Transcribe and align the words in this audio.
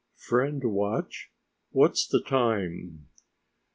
"Friend 0.15 0.63
watch, 0.63 1.29
what's 1.69 2.07
the 2.07 2.23
time?" 2.23 3.09